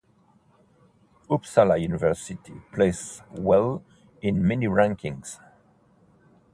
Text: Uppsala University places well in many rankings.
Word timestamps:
Uppsala 1.29 1.79
University 1.79 2.59
places 2.73 3.21
well 3.33 3.83
in 4.19 4.41
many 4.47 4.65
rankings. 4.65 5.37